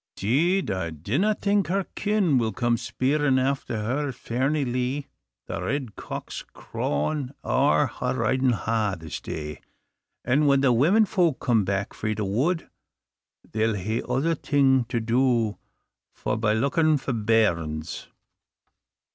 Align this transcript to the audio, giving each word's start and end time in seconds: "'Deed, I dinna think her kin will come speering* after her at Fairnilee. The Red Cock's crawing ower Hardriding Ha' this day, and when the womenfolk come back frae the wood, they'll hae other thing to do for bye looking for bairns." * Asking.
"'Deed, 0.15 0.71
I 0.71 0.89
dinna 0.89 1.35
think 1.35 1.67
her 1.67 1.85
kin 1.93 2.39
will 2.39 2.51
come 2.53 2.75
speering* 2.75 3.37
after 3.39 3.77
her 3.83 4.07
at 4.09 4.15
Fairnilee. 4.15 5.05
The 5.45 5.61
Red 5.61 5.95
Cock's 5.95 6.43
crawing 6.53 7.29
ower 7.43 7.85
Hardriding 7.85 8.53
Ha' 8.53 8.95
this 8.99 9.19
day, 9.21 9.61
and 10.25 10.47
when 10.47 10.61
the 10.61 10.73
womenfolk 10.73 11.39
come 11.39 11.65
back 11.65 11.93
frae 11.93 12.15
the 12.15 12.25
wood, 12.25 12.67
they'll 13.51 13.75
hae 13.75 14.01
other 14.09 14.33
thing 14.33 14.85
to 14.85 14.99
do 14.99 15.59
for 16.15 16.35
bye 16.35 16.53
looking 16.55 16.97
for 16.97 17.13
bairns." 17.13 17.99
* 18.07 18.07
Asking. 18.07 18.15